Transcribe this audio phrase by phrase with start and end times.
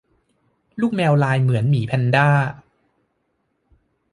[0.81, 2.29] ลูกแมวลายเหมือนหมีแพนด้า